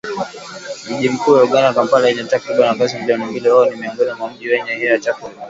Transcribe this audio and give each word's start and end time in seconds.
Mji 0.91 1.09
mkuu 1.09 1.31
wa 1.31 1.43
Uganda, 1.43 1.73
Kampala 1.73 2.05
wenye 2.05 2.23
takriban 2.23 2.67
wakazi 2.69 2.97
milioni 2.99 3.23
mbili 3.25 3.49
wao 3.49 3.65
ni 3.69 3.75
miongoni 3.75 4.13
mwa 4.13 4.31
miji 4.31 4.47
yenye 4.49 4.71
hewa 4.71 4.99
chafu 4.99 5.25
ulimwenguni. 5.25 5.39